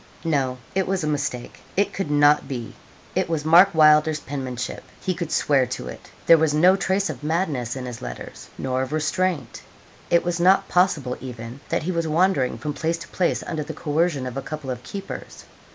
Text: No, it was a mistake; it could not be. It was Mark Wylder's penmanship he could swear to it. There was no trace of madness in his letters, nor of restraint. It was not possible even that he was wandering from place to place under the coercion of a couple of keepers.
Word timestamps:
No, 0.25 0.57
it 0.73 0.87
was 0.87 1.03
a 1.03 1.07
mistake; 1.07 1.59
it 1.77 1.93
could 1.93 2.09
not 2.09 2.47
be. 2.47 2.73
It 3.13 3.29
was 3.29 3.45
Mark 3.45 3.69
Wylder's 3.75 4.19
penmanship 4.19 4.83
he 4.99 5.13
could 5.13 5.31
swear 5.31 5.67
to 5.67 5.89
it. 5.89 6.09
There 6.25 6.39
was 6.39 6.55
no 6.55 6.75
trace 6.75 7.07
of 7.11 7.21
madness 7.23 7.75
in 7.75 7.85
his 7.85 8.01
letters, 8.01 8.49
nor 8.57 8.81
of 8.81 8.93
restraint. 8.93 9.61
It 10.09 10.23
was 10.25 10.39
not 10.39 10.67
possible 10.67 11.17
even 11.21 11.59
that 11.69 11.83
he 11.83 11.91
was 11.91 12.07
wandering 12.07 12.57
from 12.57 12.73
place 12.73 12.97
to 12.97 13.07
place 13.09 13.43
under 13.45 13.61
the 13.61 13.75
coercion 13.75 14.25
of 14.25 14.37
a 14.37 14.41
couple 14.41 14.71
of 14.71 14.81
keepers. 14.81 15.45